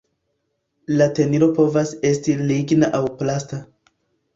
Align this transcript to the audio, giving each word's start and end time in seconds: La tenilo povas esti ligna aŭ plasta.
La 1.01 1.09
tenilo 1.21 1.51
povas 1.61 1.95
esti 2.13 2.39
ligna 2.51 2.95
aŭ 3.03 3.07
plasta. 3.23 3.67